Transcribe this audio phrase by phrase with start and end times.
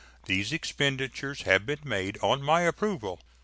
[0.25, 3.19] These expenditures have been made on my approval.